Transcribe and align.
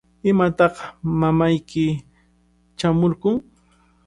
¿Imaytaq 0.29 0.73
mamayki 1.19 1.85
chaamurqun? 2.77 3.35